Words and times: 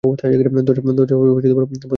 দরজা 0.03 0.83
বন্ধ 0.87 0.99
করে 0.99 1.65
দাও। 1.73 1.89